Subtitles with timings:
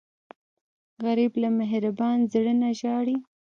[1.05, 3.17] غریب له مهربان زړه نه ژاړي